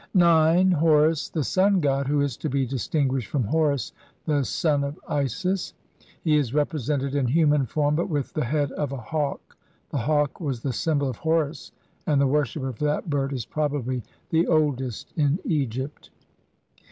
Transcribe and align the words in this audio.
CII 0.01 0.03
INTRODUCTION. 0.15 0.69
9. 0.71 0.71
Horus, 0.79 1.29
the 1.29 1.43
sun 1.43 1.79
god, 1.79 2.07
who 2.07 2.21
is 2.21 2.35
to 2.35 2.49
be 2.49 2.65
distinguished 2.65 3.29
from 3.29 3.43
Horus 3.43 3.93
the 4.25 4.43
son 4.43 4.83
of 4.83 4.99
Isis. 5.07 5.75
He 6.23 6.37
is 6.37 6.55
represented 6.55 7.13
in 7.13 7.27
human 7.27 7.67
form 7.67 7.95
but 7.95 8.09
with 8.09 8.33
the 8.33 8.45
head 8.45 8.71
of 8.71 8.91
a 8.91 8.97
hawk; 8.97 9.55
the 9.91 9.99
hawk 9.99 10.39
was 10.39 10.61
the 10.63 10.73
symbol 10.73 11.07
of 11.07 11.17
Horus, 11.17 11.71
and 12.07 12.19
the 12.19 12.25
worship 12.25 12.63
of 12.63 12.79
that 12.79 13.11
bird 13.11 13.31
is 13.31 13.45
probably 13.45 14.01
the 14.31 14.47
oldest 14.47 15.13
in 15.17 15.37
Egypt. 15.45 16.09